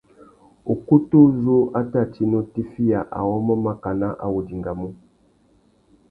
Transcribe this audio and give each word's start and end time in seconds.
Ukutu 0.73 1.15
uzú 1.27 1.57
a 1.79 1.81
tà 1.91 2.01
tina 2.13 2.35
utifiya 2.43 2.99
awômô 3.17 3.53
makana 3.65 4.07
a 4.23 4.25
wô 4.33 4.39
dingamú. 4.47 4.87